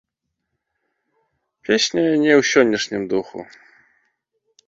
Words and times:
Песня 1.67 2.05
не 2.23 2.31
ў 2.39 2.47
сённяшнім 2.53 3.03
духу. 3.11 3.39